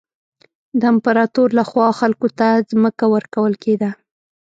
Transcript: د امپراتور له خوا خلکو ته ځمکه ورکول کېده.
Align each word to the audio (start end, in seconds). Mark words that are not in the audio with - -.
د 0.79 0.81
امپراتور 0.93 1.49
له 1.57 1.63
خوا 1.69 1.87
خلکو 1.99 2.27
ته 2.39 2.47
ځمکه 2.71 3.05
ورکول 3.15 3.53
کېده. 3.63 3.89